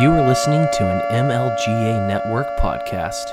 You 0.00 0.10
are 0.10 0.26
listening 0.26 0.66
to 0.72 0.90
an 0.90 1.28
MLGA 1.28 2.08
Network 2.08 2.48
podcast. 2.58 3.26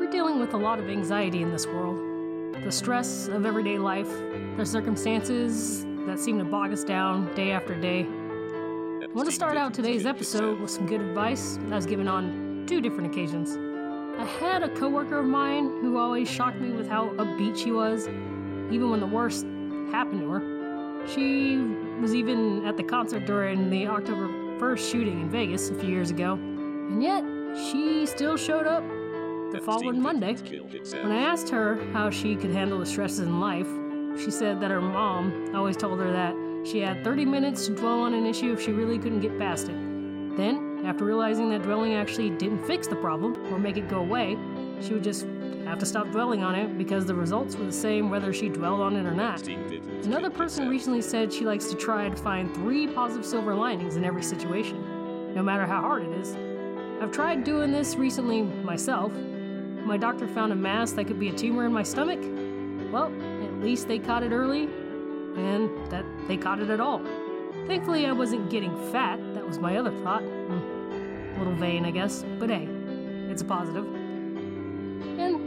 We're 0.00 0.10
dealing 0.10 0.38
with 0.38 0.54
a 0.54 0.56
lot 0.56 0.78
of 0.78 0.88
anxiety 0.88 1.42
in 1.42 1.50
this 1.50 1.66
world. 1.66 1.98
The 2.64 2.72
stress 2.72 3.28
of 3.28 3.44
everyday 3.44 3.76
life, 3.76 4.08
the 4.56 4.64
circumstances 4.64 5.84
that 6.06 6.18
seem 6.18 6.38
to 6.38 6.44
bog 6.46 6.72
us 6.72 6.84
down 6.84 7.34
day 7.34 7.50
after 7.50 7.78
day. 7.78 8.00
I 8.04 9.08
want 9.12 9.26
to 9.26 9.32
start 9.32 9.58
out 9.58 9.74
today's 9.74 10.06
episode 10.06 10.58
with 10.58 10.70
some 10.70 10.86
good 10.86 11.02
advice 11.02 11.58
I 11.70 11.76
was 11.76 11.84
given 11.84 12.08
on 12.08 12.64
two 12.66 12.80
different 12.80 13.12
occasions. 13.12 13.58
I 14.18 14.24
had 14.24 14.62
a 14.62 14.70
coworker 14.70 15.18
of 15.18 15.26
mine 15.26 15.66
who 15.82 15.98
always 15.98 16.30
shocked 16.30 16.60
me 16.60 16.70
with 16.70 16.88
how 16.88 17.10
upbeat 17.16 17.62
she 17.62 17.72
was, 17.72 18.08
even 18.72 18.88
when 18.88 19.00
the 19.00 19.06
worst 19.06 19.44
happened 19.92 20.22
to 20.22 20.30
her. 20.30 20.53
She 21.06 21.58
was 22.00 22.14
even 22.14 22.64
at 22.64 22.76
the 22.76 22.82
concert 22.82 23.26
during 23.26 23.70
the 23.70 23.86
October 23.86 24.28
1st 24.58 24.90
shooting 24.90 25.20
in 25.20 25.30
Vegas 25.30 25.70
a 25.70 25.74
few 25.74 25.90
years 25.90 26.10
ago, 26.10 26.34
and 26.34 27.02
yet 27.02 27.24
she 27.70 28.06
still 28.06 28.36
showed 28.36 28.66
up 28.66 28.82
the 29.52 29.60
following 29.60 30.00
Monday. 30.00 30.34
When 30.34 31.12
I 31.12 31.20
asked 31.20 31.48
her 31.50 31.76
how 31.92 32.10
she 32.10 32.34
could 32.34 32.50
handle 32.50 32.78
the 32.78 32.86
stresses 32.86 33.20
in 33.20 33.38
life, 33.38 33.68
she 34.18 34.30
said 34.30 34.60
that 34.60 34.70
her 34.70 34.80
mom 34.80 35.54
always 35.54 35.76
told 35.76 36.00
her 36.00 36.10
that 36.10 36.34
she 36.66 36.80
had 36.80 37.04
30 37.04 37.26
minutes 37.26 37.66
to 37.66 37.74
dwell 37.74 38.00
on 38.00 38.14
an 38.14 38.26
issue 38.26 38.52
if 38.52 38.62
she 38.62 38.72
really 38.72 38.98
couldn't 38.98 39.20
get 39.20 39.38
past 39.38 39.68
it. 39.68 39.76
Then, 40.36 40.82
after 40.84 41.04
realizing 41.04 41.50
that 41.50 41.62
dwelling 41.62 41.94
actually 41.94 42.30
didn't 42.30 42.64
fix 42.64 42.86
the 42.86 42.96
problem 42.96 43.36
or 43.52 43.58
make 43.58 43.76
it 43.76 43.88
go 43.88 44.00
away, 44.00 44.38
she 44.80 44.94
would 44.94 45.04
just 45.04 45.26
have 45.64 45.78
to 45.78 45.86
stop 45.86 46.10
dwelling 46.10 46.42
on 46.42 46.54
it 46.54 46.76
because 46.76 47.06
the 47.06 47.14
results 47.14 47.56
were 47.56 47.64
the 47.64 47.72
same 47.72 48.10
whether 48.10 48.32
she 48.32 48.48
dwelled 48.48 48.80
on 48.80 48.96
it 48.96 49.06
or 49.06 49.14
not. 49.14 49.46
Another 49.46 50.30
person 50.30 50.68
recently 50.68 51.00
said 51.00 51.32
she 51.32 51.44
likes 51.44 51.68
to 51.68 51.74
try 51.74 52.08
to 52.08 52.16
find 52.16 52.54
three 52.54 52.86
positive 52.86 53.24
silver 53.24 53.54
linings 53.54 53.96
in 53.96 54.04
every 54.04 54.22
situation, 54.22 55.34
no 55.34 55.42
matter 55.42 55.66
how 55.66 55.80
hard 55.80 56.04
it 56.04 56.12
is. 56.12 56.36
I've 57.00 57.12
tried 57.12 57.44
doing 57.44 57.72
this 57.72 57.96
recently 57.96 58.42
myself. 58.42 59.12
My 59.84 59.96
doctor 59.96 60.28
found 60.28 60.52
a 60.52 60.56
mass 60.56 60.92
that 60.92 61.06
could 61.06 61.18
be 61.18 61.28
a 61.28 61.32
tumor 61.32 61.66
in 61.66 61.72
my 61.72 61.82
stomach. 61.82 62.20
Well, 62.92 63.12
at 63.42 63.60
least 63.60 63.88
they 63.88 63.98
caught 63.98 64.22
it 64.22 64.32
early, 64.32 64.64
and 65.36 65.70
that 65.90 66.04
they 66.28 66.36
caught 66.36 66.60
it 66.60 66.70
at 66.70 66.80
all. 66.80 67.02
Thankfully, 67.66 68.06
I 68.06 68.12
wasn't 68.12 68.50
getting 68.50 68.76
fat. 68.92 69.18
That 69.34 69.46
was 69.46 69.58
my 69.58 69.76
other 69.76 69.90
thought. 70.02 70.22
Hmm. 70.22 71.34
A 71.34 71.38
little 71.38 71.54
vain, 71.54 71.84
I 71.84 71.90
guess, 71.90 72.24
but 72.38 72.50
hey, 72.50 72.68
it's 73.28 73.42
a 73.42 73.44
positive. 73.44 73.86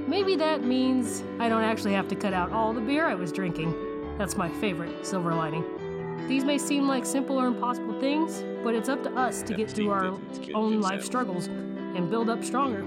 Maybe 0.07 0.37
that 0.37 0.63
means 0.63 1.21
I 1.37 1.49
don't 1.49 1.63
actually 1.63 1.91
have 1.91 2.07
to 2.07 2.15
cut 2.15 2.33
out 2.33 2.53
all 2.53 2.71
the 2.71 2.79
beer 2.79 3.05
I 3.05 3.13
was 3.13 3.29
drinking. 3.33 3.75
That's 4.17 4.37
my 4.37 4.49
favorite 4.61 5.05
silver 5.05 5.33
lining. 5.33 5.65
These 6.29 6.45
may 6.45 6.57
seem 6.57 6.87
like 6.87 7.05
simple 7.05 7.37
or 7.37 7.47
impossible 7.47 7.99
things, 7.99 8.41
but 8.63 8.73
it's 8.73 8.87
up 8.87 9.03
to 9.03 9.13
us 9.17 9.41
to 9.43 9.53
get 9.53 9.69
through 9.69 9.91
our 9.91 10.17
own 10.53 10.79
life 10.79 11.03
struggles 11.03 11.47
and 11.47 12.09
build 12.09 12.29
up 12.29 12.41
stronger. 12.41 12.85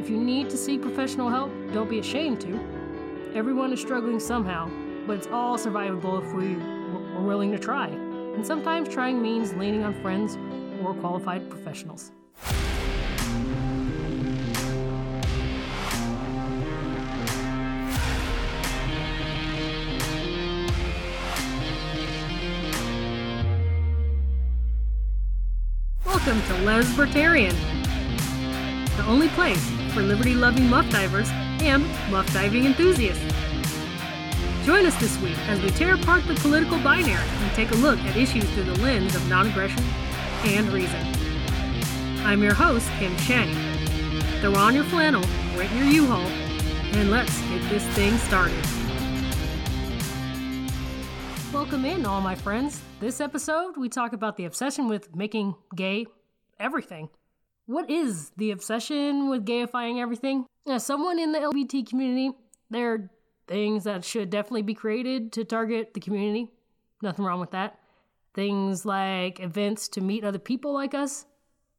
If 0.00 0.08
you 0.08 0.16
need 0.16 0.48
to 0.48 0.56
seek 0.56 0.80
professional 0.80 1.28
help, 1.28 1.52
don't 1.74 1.90
be 1.90 1.98
ashamed 1.98 2.40
to. 2.42 2.58
Everyone 3.34 3.70
is 3.70 3.80
struggling 3.80 4.18
somehow, 4.18 4.70
but 5.06 5.18
it's 5.18 5.26
all 5.26 5.58
survivable 5.58 6.24
if 6.24 6.32
we 6.32 6.54
are 7.16 7.22
willing 7.22 7.52
to 7.52 7.58
try. 7.58 7.88
And 7.88 8.46
sometimes 8.46 8.88
trying 8.88 9.20
means 9.20 9.52
leaning 9.52 9.84
on 9.84 9.92
friends 10.00 10.38
or 10.82 10.94
qualified 10.94 11.50
professionals. 11.50 12.12
Welcome 26.26 26.56
to 26.56 26.64
Lesbertarian, 26.64 27.54
the 28.96 29.04
only 29.06 29.28
place 29.28 29.64
for 29.94 30.02
liberty 30.02 30.34
loving 30.34 30.68
muff 30.68 30.90
divers 30.90 31.28
and 31.30 31.86
muff 32.10 32.26
diving 32.32 32.64
enthusiasts. 32.64 33.22
Join 34.64 34.86
us 34.86 34.96
this 34.96 35.16
week 35.20 35.38
as 35.46 35.62
we 35.62 35.70
tear 35.70 35.94
apart 35.94 36.26
the 36.26 36.34
political 36.34 36.80
binary 36.80 37.14
and 37.14 37.54
take 37.54 37.70
a 37.70 37.76
look 37.76 38.00
at 38.00 38.16
issues 38.16 38.42
through 38.50 38.64
the 38.64 38.74
lens 38.82 39.14
of 39.14 39.28
non 39.28 39.46
aggression 39.46 39.84
and 40.42 40.66
reason. 40.70 41.00
I'm 42.26 42.42
your 42.42 42.54
host, 42.54 42.88
Kim 42.98 43.16
Shanny. 43.18 43.54
Throw 44.40 44.56
on 44.56 44.74
your 44.74 44.82
flannel, 44.82 45.22
rent 45.56 45.72
your 45.74 45.84
U 45.84 46.06
Haul, 46.08 46.26
and 46.98 47.08
let's 47.08 47.40
get 47.42 47.70
this 47.70 47.84
thing 47.94 48.16
started. 48.18 48.64
Welcome 51.52 51.84
in, 51.84 52.04
all 52.04 52.20
my 52.20 52.34
friends. 52.34 52.82
This 52.98 53.20
episode, 53.20 53.76
we 53.76 53.88
talk 53.88 54.12
about 54.12 54.36
the 54.36 54.46
obsession 54.46 54.88
with 54.88 55.14
making 55.14 55.54
gay 55.76 56.06
everything. 56.58 57.08
What 57.66 57.90
is 57.90 58.30
the 58.36 58.50
obsession 58.50 59.28
with 59.28 59.44
gayifying 59.44 60.00
everything? 60.00 60.46
As 60.68 60.86
someone 60.86 61.18
in 61.18 61.32
the 61.32 61.38
LGBT 61.38 61.88
community, 61.88 62.36
there 62.70 62.92
are 62.92 63.10
things 63.48 63.84
that 63.84 64.04
should 64.04 64.30
definitely 64.30 64.62
be 64.62 64.74
created 64.74 65.32
to 65.32 65.44
target 65.44 65.94
the 65.94 66.00
community. 66.00 66.50
Nothing 67.02 67.24
wrong 67.24 67.40
with 67.40 67.50
that. 67.52 67.78
Things 68.34 68.84
like 68.84 69.40
events 69.40 69.88
to 69.88 70.00
meet 70.00 70.24
other 70.24 70.38
people 70.38 70.72
like 70.72 70.94
us. 70.94 71.26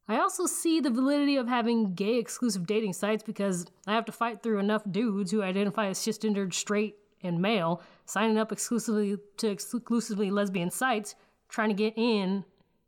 I 0.08 0.18
also 0.18 0.46
see 0.46 0.80
the 0.80 0.90
validity 0.90 1.36
of 1.36 1.48
having 1.48 1.94
gay 1.94 2.16
exclusive 2.18 2.66
dating 2.66 2.94
sites 2.94 3.22
because 3.22 3.66
I 3.86 3.92
have 3.92 4.06
to 4.06 4.12
fight 4.12 4.42
through 4.42 4.58
enough 4.58 4.82
dudes 4.90 5.30
who 5.30 5.42
identify 5.42 5.88
as 5.88 5.98
cisgendered, 5.98 6.54
straight, 6.54 6.96
and 7.22 7.40
male 7.40 7.82
signing 8.06 8.38
up 8.38 8.52
exclusively 8.52 9.16
to 9.38 9.48
exclusively 9.48 10.30
lesbian 10.30 10.70
sites 10.70 11.14
trying 11.48 11.68
to 11.68 11.74
get 11.74 11.94
in 11.96 12.44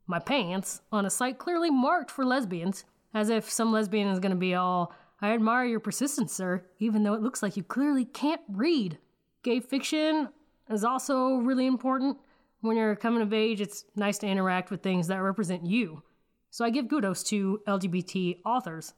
my 0.06 0.18
pants 0.18 0.80
on 0.90 1.06
a 1.06 1.10
site 1.10 1.38
clearly 1.38 1.70
marked 1.70 2.10
for 2.10 2.24
lesbians, 2.24 2.84
as 3.14 3.28
if 3.28 3.50
some 3.50 3.72
lesbian 3.72 4.08
is 4.08 4.18
going 4.18 4.30
to 4.30 4.36
be 4.36 4.54
all, 4.54 4.92
I 5.20 5.32
admire 5.32 5.66
your 5.66 5.80
persistence, 5.80 6.32
sir, 6.32 6.64
even 6.78 7.02
though 7.02 7.14
it 7.14 7.22
looks 7.22 7.42
like 7.42 7.56
you 7.56 7.62
clearly 7.62 8.04
can't 8.04 8.40
read. 8.48 8.98
Gay 9.42 9.60
fiction 9.60 10.28
is 10.70 10.84
also 10.84 11.36
really 11.36 11.66
important. 11.66 12.16
When 12.60 12.76
you're 12.76 12.96
coming 12.96 13.22
of 13.22 13.32
age, 13.32 13.60
it's 13.60 13.84
nice 13.96 14.18
to 14.18 14.26
interact 14.26 14.70
with 14.70 14.82
things 14.82 15.08
that 15.08 15.22
represent 15.22 15.66
you. 15.66 16.02
So 16.50 16.64
I 16.64 16.70
give 16.70 16.88
kudos 16.88 17.22
to 17.24 17.60
LGBT 17.66 18.40
authors. 18.44 18.94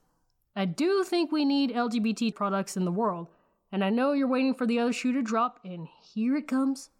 I 0.54 0.64
do 0.64 1.04
think 1.04 1.32
we 1.32 1.44
need 1.44 1.72
LGBT 1.72 2.34
products 2.34 2.76
in 2.76 2.84
the 2.84 2.92
world, 2.92 3.28
and 3.70 3.82
I 3.82 3.90
know 3.90 4.12
you're 4.12 4.28
waiting 4.28 4.54
for 4.54 4.66
the 4.66 4.78
other 4.78 4.92
shoe 4.92 5.12
to 5.12 5.22
drop, 5.22 5.60
and 5.64 5.88
here 6.14 6.36
it 6.36 6.46
comes. 6.46 6.90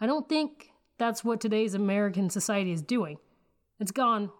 I 0.00 0.06
don't 0.06 0.28
think 0.28 0.70
that's 0.98 1.24
what 1.24 1.40
today's 1.40 1.74
American 1.74 2.30
society 2.30 2.72
is 2.72 2.82
doing. 2.82 3.18
It's 3.80 3.92
gone 3.92 4.30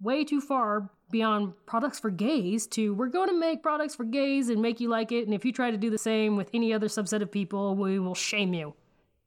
way 0.00 0.24
too 0.24 0.40
far 0.40 0.90
beyond 1.10 1.52
products 1.66 2.00
for 2.00 2.10
gays 2.10 2.66
to 2.66 2.94
we're 2.94 3.08
going 3.08 3.28
to 3.28 3.38
make 3.38 3.62
products 3.62 3.94
for 3.94 4.04
gays 4.04 4.48
and 4.48 4.60
make 4.60 4.80
you 4.80 4.88
like 4.88 5.12
it, 5.12 5.24
and 5.24 5.34
if 5.34 5.44
you 5.44 5.52
try 5.52 5.70
to 5.70 5.76
do 5.76 5.90
the 5.90 5.98
same 5.98 6.36
with 6.36 6.50
any 6.52 6.72
other 6.72 6.88
subset 6.88 7.22
of 7.22 7.30
people, 7.30 7.76
we 7.76 7.98
will 7.98 8.14
shame 8.14 8.54
you. 8.54 8.74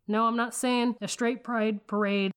No, 0.07 0.25
I'm 0.25 0.35
not 0.35 0.53
saying 0.53 0.95
a 1.01 1.07
straight 1.07 1.43
pride 1.43 1.87
parade 1.87 2.31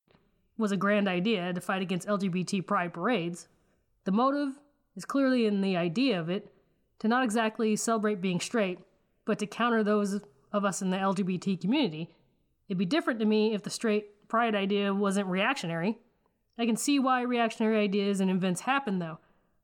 was 0.56 0.72
a 0.72 0.76
grand 0.76 1.08
idea 1.08 1.52
to 1.52 1.60
fight 1.60 1.82
against 1.82 2.08
LGBT 2.08 2.66
pride 2.66 2.92
parades. 2.92 3.48
The 4.04 4.12
motive 4.12 4.58
is 4.96 5.04
clearly 5.04 5.46
in 5.46 5.60
the 5.60 5.76
idea 5.76 6.20
of 6.20 6.28
it 6.28 6.52
to 6.98 7.08
not 7.08 7.24
exactly 7.24 7.76
celebrate 7.76 8.20
being 8.20 8.40
straight, 8.40 8.80
but 9.24 9.38
to 9.38 9.46
counter 9.46 9.82
those 9.82 10.20
of 10.52 10.64
us 10.64 10.82
in 10.82 10.90
the 10.90 10.96
LGBT 10.96 11.60
community. 11.60 12.10
It'd 12.68 12.78
be 12.78 12.86
different 12.86 13.20
to 13.20 13.26
me 13.26 13.54
if 13.54 13.62
the 13.62 13.70
straight 13.70 14.28
pride 14.28 14.54
idea 14.54 14.92
wasn't 14.92 15.28
reactionary 15.28 15.98
I 16.58 16.66
can 16.66 16.76
see 16.76 16.98
why 16.98 17.22
reactionary 17.22 17.78
ideas 17.78 18.20
and 18.20 18.30
events 18.30 18.62
happen, 18.62 18.98
though, 18.98 19.18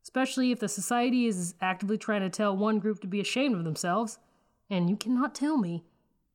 especially 0.05 0.53
if 0.53 0.61
the 0.61 0.69
society 0.69 1.27
is 1.27 1.55
actively 1.61 1.99
trying 1.99 2.21
to 2.23 2.31
tell 2.31 2.57
one 2.57 2.79
group 2.79 3.01
to 3.01 3.09
be 3.09 3.21
ashamed 3.21 3.57
of 3.57 3.65
themselves. 3.65 4.19
And 4.71 4.89
you 4.89 4.97
cannot 4.97 5.35
tell 5.35 5.57
me 5.57 5.85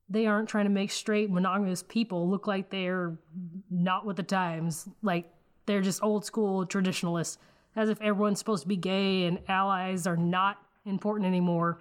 they 0.08 0.26
aren't 0.26 0.48
trying 0.48 0.64
to 0.64 0.70
make 0.70 0.90
straight 0.90 1.30
monogamous 1.30 1.82
people 1.82 2.28
look 2.28 2.46
like 2.46 2.68
they're 2.68 3.16
not 3.70 4.04
with 4.04 4.16
the 4.16 4.22
times, 4.22 4.88
like 5.02 5.32
they're 5.64 5.80
just 5.80 6.02
old 6.02 6.24
school 6.24 6.66
traditionalists, 6.66 7.38
as 7.74 7.88
if 7.88 8.00
everyone's 8.02 8.38
supposed 8.38 8.62
to 8.62 8.68
be 8.68 8.76
gay 8.76 9.24
and 9.24 9.38
allies 9.48 10.06
are 10.06 10.16
not 10.16 10.58
important 10.84 11.26
anymore. 11.26 11.78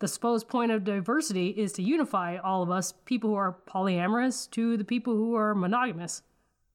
The 0.00 0.08
supposed 0.08 0.48
point 0.48 0.72
of 0.72 0.84
diversity 0.84 1.50
is 1.50 1.72
to 1.74 1.82
unify 1.82 2.38
all 2.38 2.62
of 2.62 2.70
us, 2.70 2.92
people 3.04 3.30
who 3.30 3.36
are 3.36 3.56
polyamorous 3.66 4.50
to 4.50 4.76
the 4.76 4.84
people 4.84 5.14
who 5.14 5.34
are 5.34 5.54
monogamous 5.54 6.22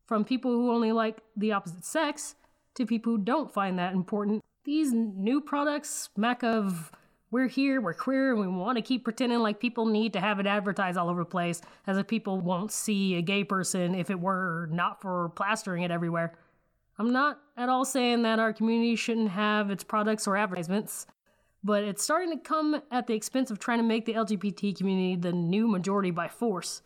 from 0.06 0.24
people 0.24 0.52
who 0.52 0.72
only 0.72 0.92
like 0.92 1.18
the 1.36 1.52
opposite 1.52 1.86
sex 1.86 2.36
to 2.76 2.86
people 2.86 3.14
who 3.14 3.18
don't 3.18 3.52
find 3.52 3.80
that 3.80 3.94
important. 3.94 4.44
These 4.64 4.94
new 4.94 5.42
products 5.42 6.10
smack 6.16 6.44
of 6.44 6.92
we're 7.32 7.48
here, 7.48 7.82
we're 7.82 7.94
queer, 7.94 8.32
and 8.32 8.40
we 8.40 8.48
want 8.48 8.78
to 8.78 8.82
keep 8.82 9.04
pretending 9.04 9.40
like 9.40 9.60
people 9.60 9.86
need 9.86 10.14
to 10.14 10.22
have 10.22 10.40
it 10.40 10.48
advertised 10.48 10.98
all 10.98 11.10
over 11.10 11.22
the 11.22 11.30
place, 11.30 11.62
as 11.86 11.98
if 11.98 12.08
people 12.08 12.40
won't 12.40 12.72
see 12.72 13.16
a 13.16 13.22
gay 13.22 13.44
person 13.44 13.94
if 13.94 14.10
it 14.10 14.20
were 14.20 14.70
not 14.72 15.02
for 15.02 15.30
plastering 15.30 15.84
it 15.84 15.92
everywhere. 15.92 16.34
I'm 16.98 17.12
not 17.12 17.42
at 17.58 17.68
all 17.68 17.84
saying 17.84 18.22
that 18.22 18.40
our 18.40 18.54
community 18.54 18.96
shouldn't 18.96 19.32
have 19.32 19.70
its 19.70 19.84
products 19.84 20.28
or 20.28 20.38
advertisements, 20.38 21.08
but 21.64 21.84
it's 21.84 22.04
starting 22.04 22.32
to 22.32 22.38
come 22.38 22.82
at 22.92 23.08
the 23.08 23.16
expense 23.16 23.52
of 23.52 23.60
trying 23.60 23.80
to 23.80 23.84
make 23.84 24.06
the 24.06 24.14
LGBT 24.14 24.78
community 24.78 25.16
the 25.16 25.34
new 25.34 25.68
majority 25.68 26.12
by 26.12 26.28
force. 26.28 26.82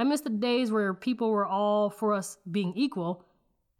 I 0.00 0.04
miss 0.04 0.22
the 0.22 0.30
days 0.30 0.72
where 0.72 0.94
people 0.94 1.30
were 1.30 1.44
all 1.44 1.90
for 1.90 2.14
us 2.14 2.38
being 2.50 2.72
equal. 2.74 3.22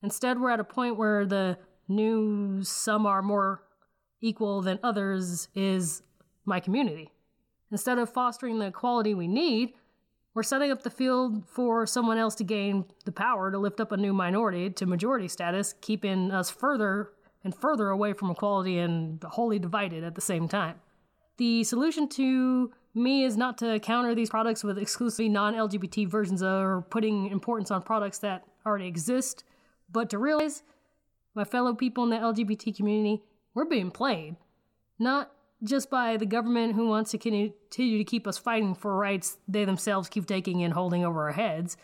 Instead, 0.02 0.38
we're 0.38 0.50
at 0.50 0.60
a 0.60 0.64
point 0.64 0.98
where 0.98 1.24
the 1.24 1.56
new 1.88 2.62
some 2.62 3.06
are 3.06 3.22
more 3.22 3.62
equal 4.20 4.60
than 4.60 4.78
others 4.82 5.48
is 5.54 6.02
my 6.44 6.60
community. 6.60 7.10
Instead 7.72 7.98
of 7.98 8.12
fostering 8.12 8.58
the 8.58 8.66
equality 8.66 9.14
we 9.14 9.28
need, 9.28 9.72
we're 10.34 10.42
setting 10.42 10.70
up 10.70 10.82
the 10.82 10.90
field 10.90 11.42
for 11.48 11.86
someone 11.86 12.18
else 12.18 12.34
to 12.34 12.44
gain 12.44 12.84
the 13.06 13.12
power 13.12 13.50
to 13.50 13.56
lift 13.56 13.80
up 13.80 13.90
a 13.90 13.96
new 13.96 14.12
minority 14.12 14.68
to 14.68 14.84
majority 14.84 15.26
status, 15.26 15.74
keeping 15.80 16.30
us 16.30 16.50
further 16.50 17.12
and 17.44 17.54
further 17.54 17.88
away 17.88 18.12
from 18.12 18.30
equality 18.30 18.76
and 18.76 19.22
wholly 19.22 19.58
divided 19.58 20.04
at 20.04 20.16
the 20.16 20.20
same 20.20 20.48
time. 20.48 20.80
The 21.40 21.64
solution 21.64 22.06
to 22.10 22.70
me 22.94 23.24
is 23.24 23.34
not 23.34 23.56
to 23.58 23.80
counter 23.80 24.14
these 24.14 24.28
products 24.28 24.62
with 24.62 24.76
exclusively 24.76 25.30
non 25.30 25.54
LGBT 25.54 26.06
versions 26.06 26.42
or 26.42 26.82
putting 26.90 27.28
importance 27.28 27.70
on 27.70 27.80
products 27.80 28.18
that 28.18 28.44
already 28.66 28.86
exist, 28.86 29.42
but 29.90 30.10
to 30.10 30.18
realize, 30.18 30.62
my 31.34 31.44
fellow 31.44 31.72
people 31.72 32.04
in 32.04 32.10
the 32.10 32.16
LGBT 32.16 32.76
community, 32.76 33.22
we're 33.54 33.64
being 33.64 33.90
played. 33.90 34.36
Not 34.98 35.32
just 35.64 35.88
by 35.88 36.18
the 36.18 36.26
government 36.26 36.74
who 36.74 36.88
wants 36.88 37.10
to 37.12 37.16
continue 37.16 37.54
to 37.70 38.04
keep 38.04 38.26
us 38.26 38.36
fighting 38.36 38.74
for 38.74 38.94
rights 38.98 39.38
they 39.48 39.64
themselves 39.64 40.10
keep 40.10 40.26
taking 40.26 40.62
and 40.62 40.74
holding 40.74 41.06
over 41.06 41.22
our 41.22 41.32
heads. 41.32 41.78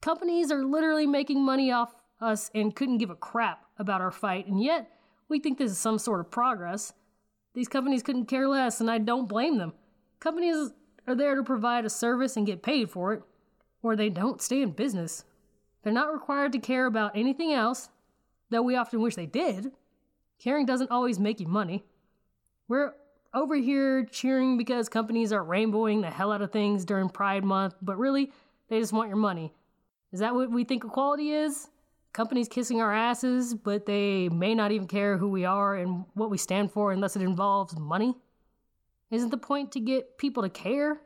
Companies 0.00 0.50
are 0.50 0.64
literally 0.64 1.06
making 1.06 1.44
money 1.44 1.70
off 1.70 1.94
us 2.22 2.50
and 2.54 2.74
couldn't 2.74 2.96
give 2.96 3.10
a 3.10 3.16
crap 3.16 3.66
about 3.78 4.00
our 4.00 4.10
fight, 4.10 4.46
and 4.46 4.62
yet 4.62 4.90
we 5.28 5.40
think 5.40 5.58
this 5.58 5.72
is 5.72 5.76
some 5.76 5.98
sort 5.98 6.20
of 6.20 6.30
progress. 6.30 6.94
These 7.54 7.68
companies 7.68 8.02
couldn't 8.02 8.26
care 8.26 8.48
less, 8.48 8.80
and 8.80 8.90
I 8.90 8.98
don't 8.98 9.28
blame 9.28 9.58
them. 9.58 9.72
Companies 10.20 10.72
are 11.06 11.14
there 11.14 11.36
to 11.36 11.42
provide 11.42 11.84
a 11.84 11.90
service 11.90 12.36
and 12.36 12.46
get 12.46 12.62
paid 12.62 12.90
for 12.90 13.12
it, 13.12 13.22
or 13.82 13.94
they 13.94 14.10
don't 14.10 14.42
stay 14.42 14.62
in 14.62 14.72
business. 14.72 15.24
They're 15.82 15.92
not 15.92 16.12
required 16.12 16.52
to 16.52 16.58
care 16.58 16.86
about 16.86 17.16
anything 17.16 17.52
else, 17.52 17.90
though 18.50 18.62
we 18.62 18.76
often 18.76 19.00
wish 19.00 19.14
they 19.14 19.26
did. 19.26 19.72
Caring 20.38 20.66
doesn't 20.66 20.90
always 20.90 21.18
make 21.18 21.40
you 21.40 21.46
money. 21.46 21.84
We're 22.68 22.92
over 23.32 23.54
here 23.56 24.04
cheering 24.04 24.56
because 24.56 24.88
companies 24.88 25.32
are 25.32 25.44
rainbowing 25.44 26.00
the 26.00 26.10
hell 26.10 26.32
out 26.32 26.42
of 26.42 26.52
things 26.52 26.84
during 26.84 27.08
Pride 27.08 27.44
Month, 27.44 27.74
but 27.82 27.98
really, 27.98 28.32
they 28.68 28.80
just 28.80 28.92
want 28.92 29.08
your 29.08 29.18
money. 29.18 29.52
Is 30.12 30.20
that 30.20 30.34
what 30.34 30.50
we 30.50 30.64
think 30.64 30.84
equality 30.84 31.30
is? 31.30 31.68
Companies 32.14 32.46
kissing 32.48 32.80
our 32.80 32.94
asses, 32.94 33.54
but 33.54 33.86
they 33.86 34.28
may 34.28 34.54
not 34.54 34.70
even 34.70 34.86
care 34.86 35.18
who 35.18 35.28
we 35.28 35.44
are 35.44 35.74
and 35.74 36.04
what 36.14 36.30
we 36.30 36.38
stand 36.38 36.70
for 36.70 36.92
unless 36.92 37.16
it 37.16 37.22
involves 37.22 37.76
money? 37.76 38.14
Isn't 39.10 39.30
the 39.30 39.36
point 39.36 39.72
to 39.72 39.80
get 39.80 40.16
people 40.16 40.44
to 40.44 40.48
care? 40.48 41.00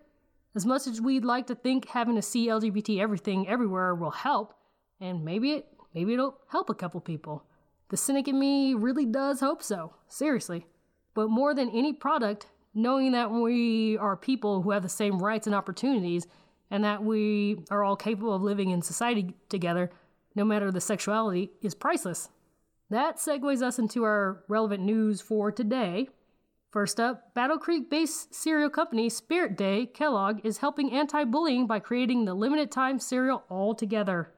As 0.55 0.67
much 0.67 0.87
as 0.87 1.01
we'd 1.01 1.25
like 1.25 1.47
to 1.47 1.55
think 1.55 1.89
having 1.89 2.15
to 2.17 2.23
see 2.23 2.49
LGBT 2.49 3.01
everything 3.01 3.49
everywhere 3.49 3.95
will 3.95 4.11
help, 4.11 4.53
and 5.01 5.25
maybe 5.25 5.53
it 5.53 5.67
maybe 5.95 6.13
it'll 6.13 6.37
help 6.49 6.69
a 6.69 6.75
couple 6.75 7.01
people. 7.01 7.43
The 7.89 7.97
cynic 7.97 8.29
in 8.29 8.39
me 8.39 8.75
really 8.75 9.07
does 9.07 9.41
hope 9.41 9.63
so. 9.63 9.95
Seriously. 10.09 10.67
But 11.15 11.31
more 11.31 11.55
than 11.55 11.71
any 11.71 11.95
product, 11.95 12.49
knowing 12.75 13.13
that 13.13 13.31
we 13.31 13.97
are 13.97 14.15
people 14.15 14.61
who 14.61 14.73
have 14.73 14.83
the 14.83 14.91
same 14.91 15.19
rights 15.19 15.47
and 15.47 15.57
opportunities 15.57 16.27
and 16.71 16.85
that 16.85 17.03
we 17.03 17.65
are 17.71 17.83
all 17.83 17.97
capable 17.97 18.35
of 18.35 18.43
living 18.43 18.69
in 18.71 18.83
society 18.83 19.35
together, 19.49 19.91
no 20.35 20.45
matter 20.45 20.71
the 20.71 20.81
sexuality, 20.81 21.51
is 21.63 21.75
priceless. 21.75 22.29
That 22.91 23.17
segues 23.17 23.63
us 23.63 23.79
into 23.79 24.05
our 24.05 24.45
relevant 24.49 24.83
news 24.83 25.21
for 25.21 25.53
today. 25.53 26.09
First 26.71 27.01
up, 27.01 27.35
Battle 27.35 27.59
Creek 27.59 27.91
based 27.91 28.35
cereal 28.35 28.71
company 28.71 29.09
Spirit 29.09 29.57
Day 29.57 29.87
Kellogg 29.87 30.41
is 30.45 30.59
helping 30.59 30.93
anti 30.93 31.25
bullying 31.25 31.67
by 31.67 31.81
creating 31.81 32.25
the 32.25 32.35
limited 32.35 32.71
time 32.71 32.99
cereal 32.99 33.45
altogether. 33.51 34.33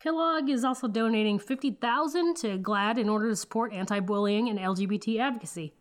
Kellogg 0.00 0.48
is 0.48 0.64
also 0.64 0.88
donating 0.88 1.38
50000 1.38 2.34
to 2.36 2.58
GLAAD 2.58 2.98
in 2.98 3.08
order 3.08 3.28
to 3.28 3.36
support 3.36 3.72
anti 3.72 4.00
bullying 4.00 4.48
and 4.48 4.58
LGBT 4.58 5.20
advocacy. 5.20 5.74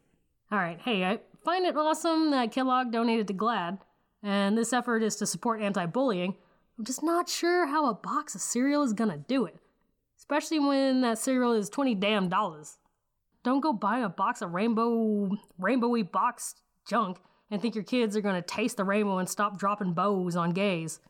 All 0.51 0.59
right, 0.59 0.79
hey, 0.79 1.05
I 1.05 1.19
find 1.45 1.65
it 1.65 1.77
awesome 1.77 2.31
that 2.31 2.51
Kellogg 2.51 2.91
donated 2.91 3.27
to 3.27 3.33
GLAAD, 3.33 3.79
and 4.23 4.57
this 4.57 4.73
effort 4.73 5.03
is 5.03 5.15
to 5.17 5.25
support 5.25 5.61
anti 5.61 5.85
bullying. 5.85 6.35
I'm 6.79 6.85
just 6.85 7.03
not 7.03 7.27
sure 7.27 7.67
how 7.67 7.89
a 7.89 7.93
box 7.93 8.35
of 8.35 8.41
cereal 8.41 8.83
is 8.83 8.93
gonna 8.93 9.17
do 9.17 9.43
it, 9.43 9.57
especially 10.17 10.59
when 10.59 11.01
that 11.01 11.17
cereal 11.17 11.51
is 11.51 11.69
20 11.69 11.93
damn 11.95 12.29
dollars. 12.29 12.77
Don't 13.43 13.59
go 13.59 13.73
buy 13.73 13.99
a 13.99 14.07
box 14.07 14.41
of 14.41 14.53
rainbow, 14.53 15.29
rainbowy 15.59 16.09
box 16.09 16.55
junk 16.87 17.17
and 17.51 17.61
think 17.61 17.75
your 17.75 17.83
kids 17.83 18.15
are 18.15 18.21
gonna 18.21 18.41
taste 18.41 18.77
the 18.77 18.85
rainbow 18.85 19.17
and 19.17 19.27
stop 19.27 19.59
dropping 19.59 19.91
bows 19.91 20.37
on 20.37 20.51
gays. 20.51 21.01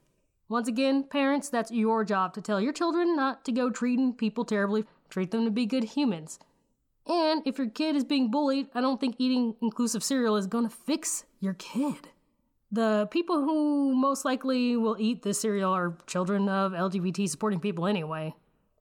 Once 0.48 0.68
again, 0.68 1.04
parents, 1.04 1.50
that's 1.50 1.70
your 1.70 2.04
job 2.04 2.34
to 2.34 2.42
tell 2.42 2.60
your 2.60 2.74
children 2.74 3.16
not 3.16 3.46
to 3.46 3.52
go 3.52 3.70
treating 3.70 4.12
people 4.12 4.44
terribly, 4.44 4.86
treat 5.08 5.30
them 5.30 5.46
to 5.46 5.52
be 5.52 5.68
good 5.68 5.84
humans. 5.84 6.40
And 7.06 7.44
if 7.46 7.60
your 7.60 7.70
kid 7.70 7.96
is 7.96 8.04
being 8.04 8.32
bullied, 8.32 8.70
I 8.74 8.82
don't 8.82 9.00
think 9.00 9.18
eating 9.20 9.56
inclusive 9.62 10.04
cereal 10.04 10.36
is 10.36 10.48
to 10.48 10.68
fix 10.68 11.26
your 11.40 11.54
kid. 11.54 12.10
The 12.72 13.08
people 13.10 13.42
who 13.42 13.96
most 13.96 14.26
likely 14.26 14.78
will 14.78 14.96
eat 15.00 15.24
this 15.24 15.42
cereal 15.42 15.72
are 15.72 15.98
children 16.06 16.48
of 16.48 16.74
LGBT 16.74 17.28
supporting 17.28 17.60
people 17.60 17.88
anyway. 17.88 18.36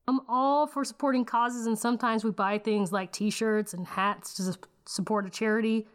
I'm 0.07 0.21
all 0.29 0.67
for 0.67 0.85
supporting 0.85 1.25
causes, 1.25 1.67
and 1.67 1.79
sometimes 1.79 2.25
we 2.25 2.31
buy 2.31 2.59
things 2.59 2.93
like 2.93 3.13
t 3.13 3.31
shirts 3.31 3.75
and 3.75 3.87
hats 3.87 4.35
to 4.35 4.59
support 4.87 5.27
a 5.27 5.31
charity. 5.31 5.87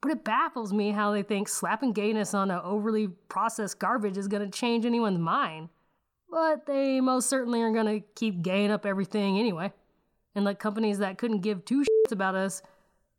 But 0.00 0.12
it 0.12 0.24
baffles 0.24 0.72
me 0.72 0.90
how 0.90 1.12
they 1.12 1.22
think 1.22 1.48
slapping 1.48 1.92
gayness 1.92 2.34
on 2.34 2.50
an 2.50 2.60
overly 2.62 3.08
processed 3.08 3.78
garbage 3.78 4.18
is 4.18 4.28
going 4.28 4.44
to 4.44 4.58
change 4.58 4.84
anyone's 4.84 5.18
mind. 5.18 5.70
But 6.30 6.66
they 6.66 7.00
most 7.00 7.30
certainly 7.30 7.62
are 7.62 7.72
going 7.72 8.00
to 8.00 8.06
keep 8.14 8.42
gaying 8.42 8.70
up 8.70 8.84
everything 8.84 9.38
anyway 9.38 9.72
and 10.34 10.44
let 10.44 10.58
companies 10.58 10.98
that 10.98 11.16
couldn't 11.16 11.40
give 11.40 11.64
two 11.64 11.82
shits 11.82 12.12
about 12.12 12.34
us 12.34 12.62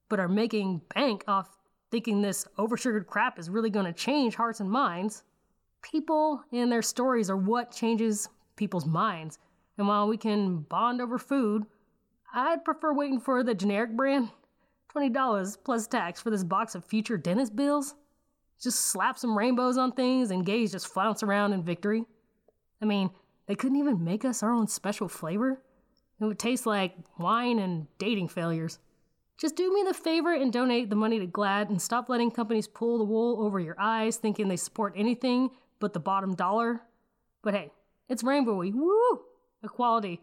but 0.10 0.20
are 0.20 0.28
making 0.28 0.82
bank 0.94 1.24
off 1.28 1.55
thinking 1.92 2.22
this 2.22 2.46
oversugared 2.58 3.08
crap 3.08 3.40
is 3.40 3.50
really 3.50 3.70
going 3.70 3.86
to 3.86 3.94
change 3.94 4.36
hearts 4.36 4.60
and 4.60 4.70
minds. 4.70 5.24
People 5.82 6.42
and 6.52 6.72
their 6.72 6.82
stories 6.82 7.30
are 7.30 7.38
what 7.38 7.72
changes 7.72 8.28
people's 8.56 8.86
minds. 8.86 9.40
And 9.78 9.88
while 9.88 10.08
we 10.08 10.18
can 10.18 10.60
bond 10.60 11.02
over 11.02 11.18
food, 11.18 11.66
I'd 12.34 12.66
prefer 12.66 12.94
waiting 12.94 13.20
for 13.20 13.44
the 13.44 13.54
generic 13.54 13.92
brand. 13.96 14.30
$20 14.96 15.58
plus 15.64 15.88
tax 15.88 16.22
for 16.22 16.30
this 16.30 16.44
box 16.44 16.76
of 16.76 16.86
future 16.86 17.18
dentist 17.18 17.56
bills? 17.56 17.96
Just 18.62 18.80
slap 18.80 19.18
some 19.20 19.38
rainbows 19.38 19.78
on 19.78 19.92
things 19.92 20.32
and 20.32 20.46
gays 20.46 20.72
just 20.72 20.88
flounce 20.88 21.22
around 21.24 21.54
in 21.54 21.64
victory. 21.64 22.06
I 22.82 22.86
mean, 22.86 23.10
they 23.48 23.56
couldn't 23.56 23.78
even 23.78 24.04
make 24.04 24.26
us 24.26 24.42
our 24.42 24.52
own 24.52 24.68
special 24.68 25.08
flavor? 25.08 25.62
It 26.20 26.26
would 26.26 26.40
taste 26.40 26.66
like 26.66 26.96
wine 27.18 27.60
and 27.60 27.88
dating 27.98 28.30
failures. 28.30 28.80
Just 29.38 29.56
do 29.56 29.74
me 29.74 29.84
the 29.86 29.94
favor 29.94 30.34
and 30.34 30.52
donate 30.52 30.90
the 30.90 30.96
money 30.96 31.20
to 31.20 31.28
GLAAD 31.28 31.70
and 31.70 31.82
stop 31.82 32.08
letting 32.08 32.32
companies 32.32 32.68
pull 32.68 32.98
the 32.98 33.04
wool 33.04 33.44
over 33.46 33.60
your 33.60 33.76
eyes 33.78 34.16
thinking 34.16 34.48
they 34.48 34.56
support 34.56 34.94
anything 34.96 35.50
but 35.80 35.94
the 35.94 36.00
bottom 36.00 36.36
dollar. 36.36 36.82
But 37.44 37.54
hey, 37.54 37.72
it's 38.08 38.24
rainbowy. 38.24 38.74
Woo! 38.74 39.22
Equality. 39.64 40.22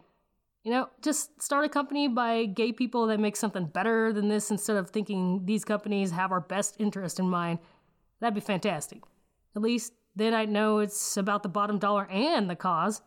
You 0.63 0.71
know, 0.71 0.89
just 1.01 1.41
start 1.41 1.65
a 1.65 1.69
company 1.69 2.07
by 2.07 2.45
gay 2.45 2.71
people 2.71 3.07
that 3.07 3.19
make 3.19 3.35
something 3.35 3.65
better 3.65 4.13
than 4.13 4.29
this 4.29 4.49
instead 4.49 4.77
of 4.77 4.89
thinking 4.89 5.45
these 5.45 5.65
companies 5.65 6.11
have 6.11 6.31
our 6.31 6.41
best 6.41 6.77
interest 6.79 7.19
in 7.19 7.29
mind. 7.29 7.59
That'd 8.19 8.33
be 8.33 8.41
fantastic. 8.41 9.03
At 9.55 9.61
least 9.61 9.93
then 10.15 10.33
I'd 10.33 10.49
know 10.49 10.79
it's 10.79 11.17
about 11.17 11.43
the 11.43 11.49
bottom 11.49 11.79
dollar 11.79 12.07
and 12.09 12.49
the 12.49 12.55
cause. 12.55 13.01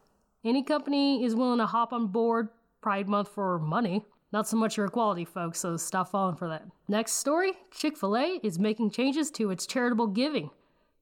Any 0.44 0.62
company 0.62 1.24
is 1.24 1.34
willing 1.34 1.58
to 1.58 1.66
hop 1.66 1.92
on 1.92 2.08
board 2.08 2.48
Pride 2.80 3.08
Month 3.08 3.28
for 3.28 3.58
money. 3.58 4.04
Not 4.36 4.46
so 4.46 4.58
much 4.58 4.76
your 4.76 4.84
equality, 4.84 5.24
folks, 5.24 5.60
so 5.60 5.78
stop 5.78 6.10
falling 6.10 6.36
for 6.36 6.46
that. 6.50 6.66
Next 6.88 7.12
story 7.12 7.52
Chick 7.70 7.96
fil 7.96 8.18
A 8.18 8.38
is 8.42 8.58
making 8.58 8.90
changes 8.90 9.30
to 9.30 9.48
its 9.50 9.66
charitable 9.66 10.08
giving. 10.08 10.50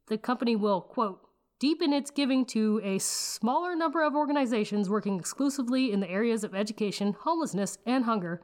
The 0.07 0.19
company 0.19 0.55
will, 0.55 0.81
quote, 0.81 1.19
deepen 1.59 1.93
its 1.93 2.13
giving 2.13 2.45
to 2.47 2.81
a 2.85 3.01
smaller 3.01 3.75
number 3.75 4.05
of 4.05 4.15
organizations 4.15 4.89
working 4.89 5.19
exclusively 5.19 5.91
in 5.91 5.99
the 5.99 6.09
areas 6.09 6.45
of 6.45 6.55
education, 6.55 7.17
homelessness, 7.23 7.77
and 7.85 8.05
hunger. 8.05 8.41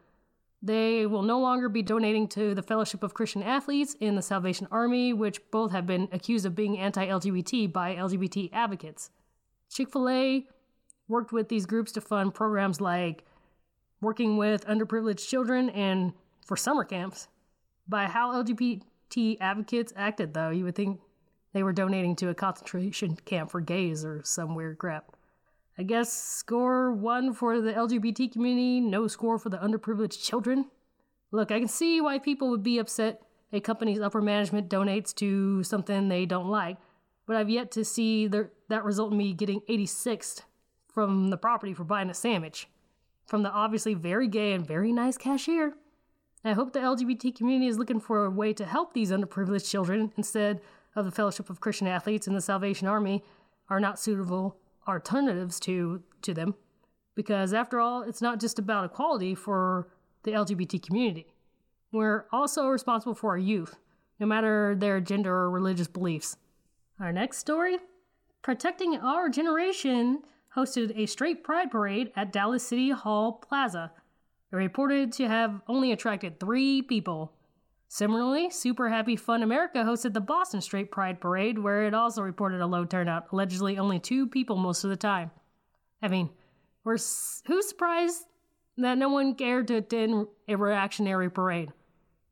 They 0.61 1.07
will 1.07 1.23
no 1.23 1.39
longer 1.39 1.69
be 1.69 1.83
donating 1.83 2.27
to 2.31 2.53
the 2.53 2.61
Fellowship 2.61 3.05
of 3.05 3.15
Christian 3.15 3.45
Athletes 3.45 3.95
and 4.01 4.19
the 4.19 4.23
Salvation 4.23 4.67
Army, 4.73 5.13
which 5.13 5.41
both 5.53 5.71
have 5.71 5.87
been 5.87 6.09
accused 6.11 6.47
of 6.47 6.57
being 6.57 6.77
anti 6.77 7.07
LGBT 7.07 7.73
by 7.73 7.95
LGBT 7.95 8.51
advocates. 8.53 9.11
Chick 9.73 9.93
fil 9.93 10.09
A 10.09 10.49
worked 11.07 11.31
with 11.31 11.49
these 11.49 11.65
groups 11.65 11.93
to 11.93 12.01
fund 12.01 12.35
programs 12.35 12.81
like 12.81 13.23
working 14.01 14.37
with 14.37 14.67
underprivileged 14.67 15.27
children 15.27 15.71
and 15.71 16.13
for 16.45 16.57
summer 16.57 16.85
camps. 16.85 17.29
By 17.89 18.07
how 18.07 18.33
LGBT 18.43 19.37
advocates 19.41 19.93
acted, 19.97 20.35
though, 20.35 20.51
you 20.51 20.65
would 20.65 20.75
think 20.75 21.01
they 21.53 21.63
were 21.63 21.73
donating 21.73 22.17
to 22.17 22.29
a 22.29 22.35
concentration 22.35 23.17
camp 23.25 23.51
for 23.51 23.61
gays 23.61 24.05
or 24.05 24.23
some 24.25 24.55
weird 24.55 24.79
crap. 24.79 25.17
I 25.77 25.83
guess 25.83 26.13
score 26.13 26.93
one 26.93 27.33
for 27.33 27.61
the 27.61 27.73
LGBT 27.73 28.33
community, 28.33 28.81
no 28.81 29.09
score 29.09 29.39
for 29.39 29.49
the 29.49 29.59
underprivileged 29.59 30.23
children. 30.23 30.67
Look, 31.33 31.51
I 31.51 31.59
can 31.59 31.69
see 31.69 32.01
why 32.01 32.19
people 32.19 32.51
would 32.51 32.63
be 32.63 32.79
upset 32.79 33.23
a 33.53 33.61
company's 33.61 34.01
upper 34.01 34.21
management 34.21 34.69
donates 34.69 35.15
to 35.17 35.63
something 35.65 36.09
they 36.09 36.27
don't 36.27 36.49
like, 36.49 36.77
but 37.27 37.37
I've 37.37 37.49
yet 37.49 37.71
to 37.73 37.85
see 37.85 38.27
the, 38.27 38.51
that 38.69 38.85
result 38.85 39.13
in 39.13 39.19
me 39.19 39.33
getting 39.33 39.61
86th 39.63 40.43
from 40.93 41.31
the 41.31 41.37
property 41.37 41.73
for 41.75 41.85
buying 41.85 42.11
a 42.11 42.15
sandwich 42.15 42.69
from 43.31 43.45
the 43.45 43.51
obviously 43.53 43.95
very 43.95 44.27
gay 44.27 44.53
and 44.53 44.67
very 44.67 44.91
nice 44.91 45.17
cashier. 45.17 45.75
I 46.45 46.53
hope 46.53 46.73
the 46.73 46.81
LGBT 46.81 47.33
community 47.33 47.69
is 47.69 47.79
looking 47.79 48.01
for 48.01 48.25
a 48.25 48.31
way 48.31 48.53
to 48.53 48.67
help 48.67 48.93
these 48.93 49.13
underprivileged 49.13 49.71
children 49.71 50.13
instead 50.17 50.61
of 50.97 51.05
the 51.05 51.13
Fellowship 51.13 51.49
of 51.49 51.61
Christian 51.61 51.87
Athletes 51.87 52.27
and 52.27 52.35
the 52.35 52.41
Salvation 52.41 52.89
Army 52.89 53.23
are 53.69 53.79
not 53.79 54.01
suitable 54.01 54.57
alternatives 54.89 55.61
to, 55.61 56.03
to 56.23 56.35
them. 56.35 56.57
Because 57.15 57.55
after 57.55 57.79
all, 57.79 58.03
it's 58.03 58.21
not 58.21 58.41
just 58.41 58.59
about 58.59 58.85
equality 58.85 59.37
for 59.37 59.87
the 60.25 60.33
LGBT 60.33 60.85
community. 60.85 61.33
We're 61.93 62.27
also 62.33 62.67
responsible 62.67 63.15
for 63.15 63.31
our 63.31 63.39
youth, 63.39 63.77
no 64.19 64.27
matter 64.27 64.75
their 64.77 65.01
gender 65.01 65.33
or 65.33 65.51
religious 65.53 65.87
beliefs. 65.87 66.37
Our 66.99 67.13
next 67.13 67.39
story 67.39 67.79
Protecting 68.43 68.97
Our 68.97 69.29
Generation 69.29 70.23
hosted 70.57 70.93
a 70.97 71.07
straight 71.07 71.45
pride 71.45 71.71
parade 71.71 72.13
at 72.17 72.33
Dallas 72.33 72.67
City 72.67 72.91
Hall 72.91 73.33
Plaza. 73.33 73.93
It 74.53 74.57
reported 74.57 75.13
to 75.13 75.29
have 75.29 75.61
only 75.69 75.93
attracted 75.93 76.41
three 76.41 76.83
people. 76.83 77.33
Similarly, 77.89 78.51
Super 78.51 78.89
Happy 78.89 79.17
Fun 79.17 79.43
America 79.43 79.79
hosted 79.79 80.13
the 80.13 80.21
Boston 80.21 80.61
Straight 80.61 80.91
Pride 80.91 81.21
Parade, 81.21 81.59
where 81.59 81.85
it 81.85 81.95
also 81.95 82.23
reported 82.23 82.61
a 82.61 82.67
low 82.67 82.85
turnout, 82.85 83.27
allegedly 83.33 83.79
only 83.79 83.99
two 83.99 84.27
people 84.27 84.57
most 84.57 84.85
of 84.85 84.91
the 84.91 84.97
time. 84.97 85.31
I 86.03 86.09
mean, 86.09 86.31
we're 86.85 86.95
who's 86.95 87.69
surprised 87.69 88.25
that 88.77 88.99
no 88.99 89.09
one 89.09 89.35
cared 89.35 89.69
to 89.69 89.77
attend 89.77 90.29
a 90.49 90.57
reactionary 90.57 91.31
parade? 91.31 91.73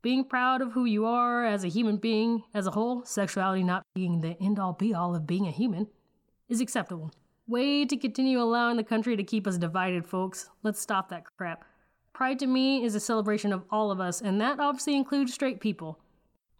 Being 0.01 0.23
proud 0.23 0.61
of 0.61 0.71
who 0.71 0.85
you 0.85 1.05
are 1.05 1.45
as 1.45 1.63
a 1.63 1.69
human 1.69 1.97
being 1.97 2.43
as 2.53 2.65
a 2.65 2.71
whole, 2.71 3.03
sexuality 3.03 3.63
not 3.63 3.83
being 3.93 4.21
the 4.21 4.37
end 4.41 4.59
all 4.59 4.73
be 4.73 4.93
all 4.93 5.13
of 5.13 5.27
being 5.27 5.45
a 5.45 5.51
human, 5.51 5.87
is 6.47 6.61
acceptable. 6.61 7.11
Way 7.49 7.83
to 7.85 7.97
continue 7.97 8.39
allowing 8.39 8.77
the 8.77 8.83
country 8.83 9.17
to 9.17 9.23
keep 9.23 9.47
us 9.47 9.57
divided, 9.57 10.05
folks. 10.05 10.51
Let's 10.61 10.79
stop 10.79 11.09
that 11.09 11.23
crap. 11.35 11.65
Pride 12.13 12.37
to 12.37 12.45
me 12.45 12.83
is 12.83 12.93
a 12.93 12.99
celebration 12.99 13.51
of 13.51 13.63
all 13.71 13.89
of 13.89 13.99
us, 13.99 14.21
and 14.21 14.39
that 14.39 14.59
obviously 14.59 14.95
includes 14.95 15.33
straight 15.33 15.59
people. 15.59 15.97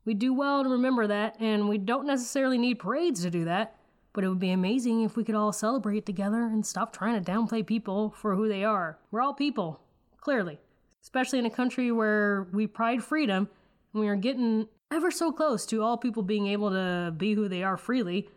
We 0.04 0.16
do 0.16 0.34
well 0.34 0.64
to 0.64 0.70
remember 0.70 1.06
that, 1.06 1.40
and 1.40 1.70
we 1.70 1.78
don't 1.78 2.08
necessarily 2.08 2.58
need 2.58 2.80
parades 2.80 3.22
to 3.22 3.30
do 3.30 3.46
that, 3.46 3.76
but 4.14 4.24
it 4.24 4.30
would 4.30 4.40
be 4.40 4.50
amazing 4.50 5.04
if 5.04 5.16
we 5.16 5.24
could 5.24 5.36
all 5.36 5.54
celebrate 5.54 6.08
together 6.08 6.46
and 6.46 6.66
stop 6.66 6.92
trying 6.92 7.24
to 7.24 7.32
downplay 7.32 7.64
people 7.64 8.10
for 8.18 8.36
who 8.36 8.50
they 8.50 8.64
are. 8.64 8.98
We're 9.12 9.22
all 9.22 9.36
people, 9.36 9.82
clearly, 10.20 10.58
especially 11.04 11.38
in 11.38 11.46
a 11.46 11.52
country 11.52 11.92
where 11.92 12.48
we 12.52 12.66
pride 12.66 13.04
freedom 13.04 13.48
and 13.94 14.02
we 14.02 14.08
are 14.08 14.16
getting 14.16 14.68
ever 14.90 15.12
so 15.12 15.32
close 15.32 15.68
to 15.68 15.84
all 15.84 16.00
people 16.00 16.24
being 16.24 16.48
able 16.48 16.72
to 16.72 17.14
be 17.16 17.36
who 17.36 17.48
they 17.48 17.62
are 17.62 17.78
freely 17.78 18.28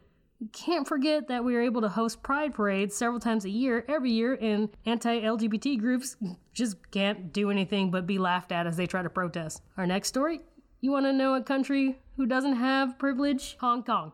can't 0.52 0.86
forget 0.86 1.28
that 1.28 1.44
we 1.44 1.54
are 1.56 1.62
able 1.62 1.80
to 1.82 1.88
host 1.88 2.22
pride 2.22 2.54
parades 2.54 2.96
several 2.96 3.20
times 3.20 3.44
a 3.44 3.50
year, 3.50 3.84
every 3.88 4.10
year, 4.10 4.38
and 4.40 4.68
anti 4.86 5.20
LGBT 5.20 5.78
groups 5.78 6.16
just 6.52 6.76
can't 6.90 7.32
do 7.32 7.50
anything 7.50 7.90
but 7.90 8.06
be 8.06 8.18
laughed 8.18 8.52
at 8.52 8.66
as 8.66 8.76
they 8.76 8.86
try 8.86 9.02
to 9.02 9.10
protest. 9.10 9.62
Our 9.76 9.86
next 9.86 10.08
story 10.08 10.40
you 10.84 10.90
want 10.90 11.06
to 11.06 11.12
know 11.12 11.34
a 11.34 11.42
country 11.42 12.00
who 12.16 12.26
doesn't 12.26 12.56
have 12.56 12.98
privilege? 12.98 13.56
Hong 13.60 13.84
Kong. 13.84 14.12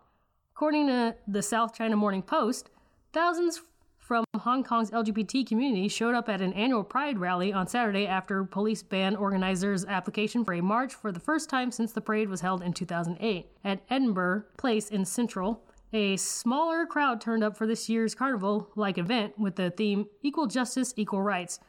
According 0.54 0.88
to 0.88 1.16
the 1.26 1.42
South 1.42 1.74
China 1.74 1.96
Morning 1.96 2.20
Post, 2.20 2.68
thousands 3.12 3.62
from 3.96 4.24
Hong 4.36 4.62
Kong's 4.62 4.90
LGBT 4.90 5.46
community 5.46 5.88
showed 5.88 6.14
up 6.14 6.28
at 6.28 6.42
an 6.42 6.52
annual 6.52 6.84
pride 6.84 7.18
rally 7.18 7.54
on 7.54 7.66
Saturday 7.66 8.06
after 8.06 8.44
police 8.44 8.82
banned 8.82 9.16
organizers' 9.16 9.86
application 9.86 10.44
for 10.44 10.52
a 10.52 10.60
march 10.60 10.94
for 10.94 11.10
the 11.10 11.20
first 11.20 11.48
time 11.48 11.70
since 11.70 11.92
the 11.92 12.02
parade 12.02 12.28
was 12.28 12.42
held 12.42 12.62
in 12.62 12.74
2008 12.74 13.46
at 13.64 13.80
Edinburgh 13.88 14.42
Place 14.58 14.90
in 14.90 15.06
Central 15.06 15.62
a 15.92 16.16
smaller 16.16 16.84
crowd 16.84 17.20
turned 17.20 17.42
up 17.42 17.56
for 17.56 17.66
this 17.66 17.88
year's 17.88 18.14
carnival 18.14 18.70
like 18.76 18.98
event 18.98 19.38
with 19.38 19.56
the 19.56 19.70
theme 19.70 20.06
Equal 20.22 20.46
Justice, 20.46 20.92
Equal 20.96 21.22
Rights. 21.22 21.60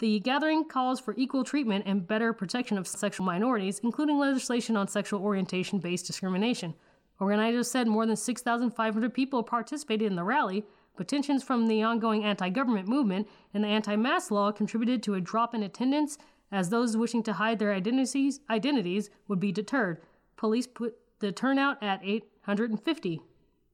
The 0.00 0.18
gathering 0.20 0.64
calls 0.64 0.98
for 0.98 1.14
equal 1.16 1.44
treatment 1.44 1.84
and 1.86 2.06
better 2.06 2.32
protection 2.32 2.78
of 2.78 2.86
sexual 2.86 3.26
minorities, 3.26 3.80
including 3.80 4.18
legislation 4.18 4.76
on 4.76 4.88
sexual 4.88 5.22
orientation 5.22 5.78
based 5.78 6.06
discrimination. 6.06 6.74
Organizers 7.20 7.70
said 7.70 7.86
more 7.86 8.06
than 8.06 8.16
6,500 8.16 9.14
people 9.14 9.42
participated 9.42 10.06
in 10.06 10.16
the 10.16 10.24
rally, 10.24 10.64
but 10.96 11.06
tensions 11.06 11.42
from 11.42 11.68
the 11.68 11.82
ongoing 11.82 12.24
anti 12.24 12.48
government 12.48 12.88
movement 12.88 13.28
and 13.52 13.62
the 13.62 13.68
anti 13.68 13.94
mask 13.94 14.30
law 14.30 14.50
contributed 14.50 15.02
to 15.02 15.14
a 15.14 15.20
drop 15.20 15.54
in 15.54 15.62
attendance 15.62 16.18
as 16.50 16.70
those 16.70 16.96
wishing 16.96 17.22
to 17.22 17.34
hide 17.34 17.58
their 17.58 17.72
identities, 17.72 18.40
identities 18.48 19.10
would 19.28 19.38
be 19.38 19.52
deterred. 19.52 20.00
Police 20.36 20.66
put 20.66 20.96
the 21.20 21.30
turnout 21.30 21.80
at 21.82 22.00
850. 22.02 23.20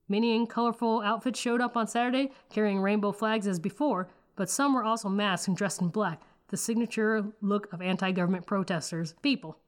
Many 0.08 0.36
in 0.36 0.46
colorful 0.46 1.00
outfits 1.00 1.40
showed 1.40 1.60
up 1.60 1.76
on 1.76 1.88
Saturday, 1.88 2.30
carrying 2.48 2.80
rainbow 2.80 3.12
flags 3.12 3.46
as 3.46 3.58
before, 3.58 4.08
but 4.36 4.48
some 4.48 4.74
were 4.74 4.84
also 4.84 5.08
masked 5.08 5.48
and 5.48 5.56
dressed 5.56 5.80
in 5.80 5.88
black, 5.88 6.22
the 6.48 6.56
signature 6.56 7.24
look 7.40 7.72
of 7.72 7.82
anti 7.82 8.12
government 8.12 8.46
protesters. 8.46 9.14
People. 9.22 9.58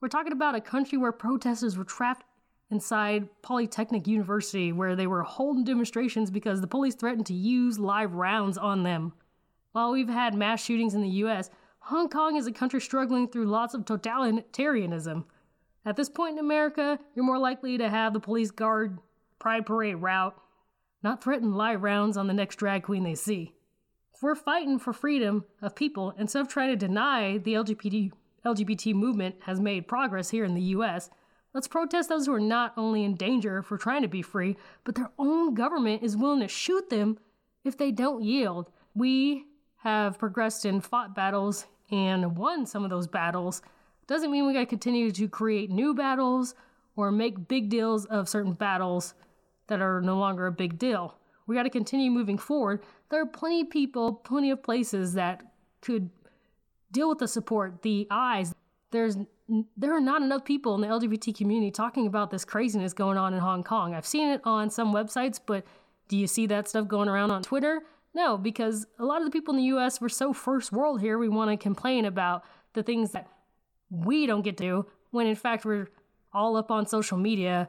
We're 0.00 0.08
talking 0.08 0.32
about 0.32 0.54
a 0.54 0.60
country 0.60 0.96
where 0.96 1.12
protesters 1.12 1.76
were 1.76 1.84
trapped 1.84 2.24
inside 2.70 3.28
Polytechnic 3.42 4.06
University, 4.06 4.72
where 4.72 4.94
they 4.94 5.06
were 5.06 5.24
holding 5.24 5.64
demonstrations 5.64 6.30
because 6.30 6.60
the 6.60 6.66
police 6.66 6.94
threatened 6.94 7.26
to 7.26 7.34
use 7.34 7.78
live 7.78 8.14
rounds 8.14 8.56
on 8.56 8.84
them. 8.84 9.12
While 9.72 9.92
we've 9.92 10.08
had 10.08 10.34
mass 10.34 10.62
shootings 10.62 10.94
in 10.94 11.02
the 11.02 11.08
US, 11.24 11.50
Hong 11.80 12.08
Kong 12.08 12.36
is 12.36 12.46
a 12.46 12.52
country 12.52 12.80
struggling 12.80 13.28
through 13.28 13.46
lots 13.46 13.74
of 13.74 13.84
totalitarianism. 13.84 15.24
At 15.84 15.96
this 15.96 16.08
point 16.08 16.34
in 16.34 16.38
America, 16.38 16.98
you're 17.14 17.24
more 17.24 17.38
likely 17.38 17.78
to 17.78 17.88
have 17.88 18.12
the 18.12 18.20
police 18.20 18.50
guard 18.50 18.98
Pride 19.40 19.64
Parade 19.64 19.96
route, 19.96 20.36
not 21.02 21.24
threaten 21.24 21.54
live 21.54 21.82
rounds 21.82 22.18
on 22.18 22.26
the 22.26 22.34
next 22.34 22.56
drag 22.56 22.82
queen 22.82 23.04
they 23.04 23.14
see. 23.14 23.54
If 24.14 24.22
we're 24.22 24.34
fighting 24.34 24.78
for 24.78 24.92
freedom 24.92 25.46
of 25.62 25.74
people 25.74 26.14
instead 26.18 26.42
of 26.42 26.48
trying 26.48 26.68
to 26.68 26.76
deny 26.76 27.38
the 27.38 27.54
LGBT, 27.54 28.12
LGBT 28.44 28.94
movement 28.94 29.36
has 29.46 29.58
made 29.58 29.88
progress 29.88 30.28
here 30.28 30.44
in 30.44 30.54
the 30.54 30.74
US, 30.76 31.08
let's 31.54 31.66
protest 31.66 32.10
those 32.10 32.26
who 32.26 32.34
are 32.34 32.38
not 32.38 32.74
only 32.76 33.02
in 33.02 33.14
danger 33.14 33.62
for 33.62 33.78
trying 33.78 34.02
to 34.02 34.08
be 34.08 34.20
free, 34.20 34.58
but 34.84 34.94
their 34.94 35.10
own 35.18 35.54
government 35.54 36.02
is 36.02 36.18
willing 36.18 36.40
to 36.40 36.48
shoot 36.48 36.90
them 36.90 37.18
if 37.64 37.78
they 37.78 37.90
don't 37.90 38.22
yield. 38.22 38.70
We 38.94 39.46
have 39.76 40.18
progressed 40.18 40.66
and 40.66 40.84
fought 40.84 41.14
battles 41.14 41.64
and 41.90 42.36
won 42.36 42.66
some 42.66 42.84
of 42.84 42.90
those 42.90 43.06
battles. 43.06 43.62
Doesn't 44.06 44.30
mean 44.30 44.46
we 44.46 44.52
gotta 44.52 44.66
continue 44.66 45.10
to 45.12 45.28
create 45.28 45.70
new 45.70 45.94
battles 45.94 46.54
or 46.94 47.10
make 47.10 47.48
big 47.48 47.70
deals 47.70 48.04
of 48.04 48.28
certain 48.28 48.52
battles 48.52 49.14
that 49.70 49.80
are 49.80 50.02
no 50.02 50.18
longer 50.18 50.46
a 50.46 50.52
big 50.52 50.78
deal. 50.78 51.16
We 51.46 51.56
got 51.56 51.62
to 51.62 51.70
continue 51.70 52.10
moving 52.10 52.38
forward. 52.38 52.82
There 53.08 53.20
are 53.22 53.26
plenty 53.26 53.62
of 53.62 53.70
people, 53.70 54.12
plenty 54.12 54.50
of 54.50 54.62
places 54.62 55.14
that 55.14 55.42
could 55.80 56.10
deal 56.92 57.08
with 57.08 57.18
the 57.18 57.28
support, 57.28 57.82
the 57.82 58.06
eyes. 58.10 58.54
There's 58.90 59.16
there 59.76 59.96
are 59.96 60.00
not 60.00 60.22
enough 60.22 60.44
people 60.44 60.76
in 60.76 60.80
the 60.80 60.86
LGBT 60.86 61.34
community 61.34 61.72
talking 61.72 62.06
about 62.06 62.30
this 62.30 62.44
craziness 62.44 62.92
going 62.92 63.18
on 63.18 63.34
in 63.34 63.40
Hong 63.40 63.64
Kong. 63.64 63.94
I've 63.94 64.06
seen 64.06 64.28
it 64.28 64.40
on 64.44 64.70
some 64.70 64.94
websites, 64.94 65.40
but 65.44 65.64
do 66.06 66.16
you 66.16 66.28
see 66.28 66.46
that 66.46 66.68
stuff 66.68 66.86
going 66.86 67.08
around 67.08 67.32
on 67.32 67.42
Twitter? 67.42 67.82
No, 68.14 68.36
because 68.36 68.86
a 69.00 69.04
lot 69.04 69.18
of 69.20 69.24
the 69.24 69.32
people 69.32 69.54
in 69.54 69.58
the 69.58 69.76
US, 69.76 70.00
we're 70.00 70.08
so 70.08 70.32
first 70.32 70.70
world 70.70 71.00
here, 71.00 71.18
we 71.18 71.28
want 71.28 71.50
to 71.50 71.56
complain 71.56 72.04
about 72.04 72.44
the 72.74 72.82
things 72.84 73.10
that 73.10 73.26
we 73.90 74.26
don't 74.26 74.42
get 74.42 74.56
to 74.58 74.86
when 75.10 75.26
in 75.26 75.34
fact 75.34 75.64
we're 75.64 75.88
all 76.32 76.56
up 76.56 76.70
on 76.70 76.86
social 76.86 77.18
media 77.18 77.68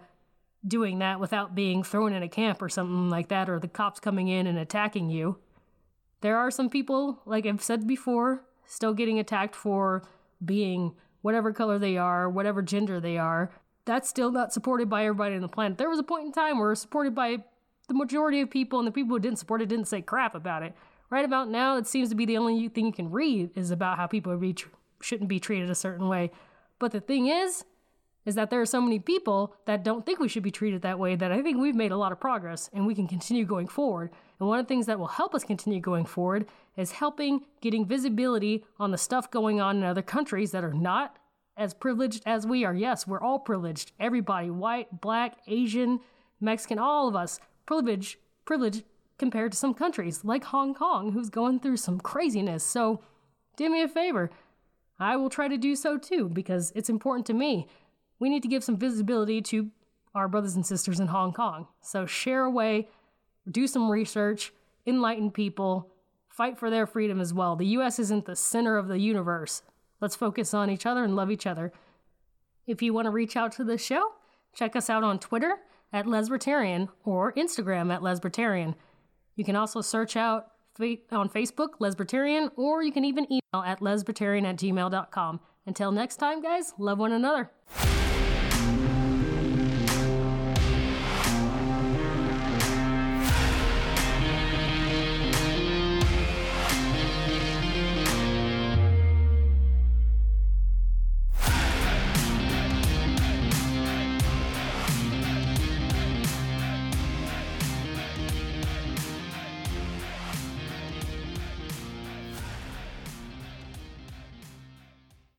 doing 0.68 1.00
that 1.00 1.20
without 1.20 1.56
being 1.56 1.84
thrown 1.84 2.13
in 2.13 2.24
a 2.24 2.30
camp 2.30 2.62
or 2.62 2.70
something 2.70 3.10
like 3.10 3.30
that, 3.30 3.50
or 3.50 3.60
the 3.60 3.68
cops 3.68 4.00
coming 4.00 4.27
in 4.27 4.48
and 4.48 4.58
attacking 4.58 5.10
you. 5.10 5.38
There 6.22 6.38
are 6.38 6.51
some 6.51 6.70
people, 6.70 7.20
like 7.25 7.46
I've 7.46 7.63
said 7.63 7.88
before, 7.88 8.44
still 8.65 8.94
getting 8.94 9.18
attacked 9.18 9.56
for 9.56 10.03
being 10.44 10.94
whatever 11.22 11.51
color 11.51 11.80
they 11.80 11.98
are, 11.98 12.30
whatever 12.30 12.62
gender 12.62 13.00
they 13.00 13.18
are. 13.18 13.51
That's 13.86 14.08
still 14.08 14.32
not 14.32 14.53
supported 14.53 14.89
by 14.89 15.06
everybody 15.06 15.36
on 15.36 15.41
the 15.41 15.48
planet. 15.48 15.80
There 15.80 15.89
was 15.89 16.00
a 16.00 16.03
point 16.03 16.25
in 16.25 16.32
time 16.32 16.60
where 16.60 16.68
it 16.68 16.74
was 16.74 16.82
supported 16.82 17.15
by 17.15 17.38
the 17.88 17.96
majority 17.96 18.39
of 18.41 18.50
people, 18.50 18.77
and 18.80 18.88
the 18.88 18.91
people 18.91 19.15
who 19.15 19.20
didn't 19.20 19.39
support 19.39 19.62
it 19.62 19.70
didn't 19.70 19.88
say 19.88 20.01
crap 20.01 20.36
about 20.36 20.62
it. 20.63 20.74
Right 21.10 21.25
about 21.25 21.50
now, 21.50 21.77
it 21.77 21.88
seems 21.88 22.10
to 22.10 22.15
be 22.15 22.25
the 22.25 22.38
only 22.38 22.70
thing 22.70 22.86
you 22.86 22.94
can 22.94 23.12
read 23.12 23.50
is 23.56 23.72
about 23.72 23.98
how 23.98 24.08
people 24.08 24.39
shouldn't 25.01 25.30
be 25.30 25.39
treated 25.39 25.70
a 25.70 25.75
certain 25.75 26.08
way. 26.08 26.32
But 26.80 26.91
the 26.91 27.01
thing 27.01 27.27
is, 27.27 27.65
is 28.25 28.36
that 28.36 28.50
there 28.50 28.62
are 28.62 28.66
so 28.66 28.82
many 28.82 29.00
people 29.00 29.56
that 29.66 29.84
don't 29.84 30.06
think 30.06 30.20
we 30.20 30.28
should 30.28 30.44
be 30.44 30.51
treated 30.51 30.82
that 30.82 31.00
way 31.00 31.16
that 31.16 31.32
I 31.32 31.42
think 31.42 31.58
we've 31.58 31.75
made 31.75 31.92
a 31.92 31.98
lot 31.98 32.12
of 32.12 32.20
progress 32.20 32.70
and 32.74 32.86
we 32.86 32.96
can 32.96 33.08
continue 33.08 33.46
going 33.46 33.68
forward. 33.68 34.12
And 34.40 34.48
one 34.48 34.60
of 34.60 34.66
the 34.66 34.70
things 34.70 34.86
that 34.86 35.00
will 35.00 35.08
help 35.08 35.34
us 35.34 35.44
continue 35.44 35.80
going 35.80 36.06
forward 36.06 36.46
is 36.78 36.92
helping 36.92 37.42
getting 37.62 37.86
visibility 37.86 38.63
on 38.80 38.92
the 38.92 38.98
stuff 38.98 39.32
going 39.32 39.60
on 39.60 39.78
in 39.78 39.84
other 39.84 40.01
countries 40.01 40.51
that 40.51 40.63
are 40.63 40.74
not 40.74 41.18
as 41.58 41.74
privileged 41.74 42.24
as 42.25 42.46
we 42.46 42.63
are. 42.63 42.74
Yes, 42.74 43.08
we're 43.08 43.22
all 43.22 43.40
privileged. 43.40 43.92
Everybody, 44.00 44.50
white, 44.50 45.01
black, 45.01 45.38
Asian, 45.48 46.00
Mexican, 46.40 46.80
all 46.80 47.08
of 47.08 47.16
us, 47.16 47.40
privileged, 47.66 48.18
privileged 48.46 48.84
compared 49.18 49.51
to 49.51 49.58
some 49.58 49.74
countries 49.74 50.24
like 50.24 50.46
Hong 50.46 50.74
Kong, 50.74 51.12
who's 51.12 51.30
going 51.30 51.60
through 51.60 51.78
some 51.78 52.00
craziness. 52.00 52.63
So 52.63 53.01
do 53.56 53.70
me 53.70 53.84
a 53.84 53.88
favor. 53.88 54.32
I 55.00 55.16
will 55.18 55.30
try 55.30 55.48
to 55.48 55.58
do 55.58 55.75
so 55.75 55.98
too 55.98 56.30
because 56.30 56.72
it's 56.75 56.90
important 56.90 57.25
to 57.28 57.34
me 57.34 57.68
we 58.22 58.30
need 58.30 58.44
to 58.44 58.48
give 58.48 58.63
some 58.63 58.78
visibility 58.78 59.42
to 59.42 59.72
our 60.13 60.28
brothers 60.28 60.56
and 60.56 60.66
sisters 60.66 61.00
in 61.00 61.08
Hong 61.08 61.34
Kong. 61.34 61.68
So 61.82 62.06
share 62.06 62.44
away, 62.44 62.88
do 63.50 63.66
some 63.66 63.90
research, 63.90 64.54
enlighten 64.86 65.32
people, 65.32 65.90
fight 66.30 66.58
for 66.58 66.70
their 66.70 66.86
freedom 66.86 67.20
as 67.20 67.34
well. 67.34 67.56
The 67.56 67.66
US 67.78 67.98
isn't 67.98 68.25
the 68.25 68.36
center 68.36 68.78
of 68.78 68.88
the 68.88 69.00
universe. 69.00 69.63
Let's 70.00 70.16
focus 70.16 70.54
on 70.54 70.70
each 70.70 70.86
other 70.86 71.04
and 71.04 71.16
love 71.16 71.32
each 71.32 71.48
other. 71.48 71.74
If 72.68 72.84
you 72.84 72.94
want 72.94 73.08
to 73.08 73.12
reach 73.12 73.36
out 73.36 73.51
to 73.54 73.63
the 73.63 73.80
show, 73.80 74.13
check 74.54 74.75
us 74.75 74.88
out 74.88 75.04
on 75.04 75.18
Twitter 75.18 75.58
at 75.92 76.06
Lesbertarian 76.06 76.90
or 77.04 77.34
Instagram 77.34 77.92
at 77.92 78.01
Lesbertarian. 78.01 78.75
You 79.36 79.44
can 79.44 79.56
also 79.56 79.82
search 79.82 80.16
out 80.16 80.51
on 80.80 81.30
Facebook, 81.30 81.80
Lesbertarian, 81.80 82.51
or 82.56 82.84
you 82.84 82.92
can 82.92 83.04
even 83.04 83.25
email 83.25 83.63
at 83.66 83.80
lesbertarian 83.80 84.46
at 84.46 84.58
gmail.com. 84.58 85.40
Until 85.66 85.92
next 85.92 86.18
time, 86.18 86.42
guys, 86.42 86.74
love 86.78 86.98
one 87.00 87.12
another. 87.12 87.51